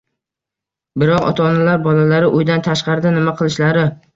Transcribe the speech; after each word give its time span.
Biroq 1.03 1.27
ota-onalar 1.27 1.83
bolalari 1.89 2.33
uydan 2.41 2.67
tashqarida 2.71 3.17
nima 3.19 3.37
qilishlari 3.43 3.89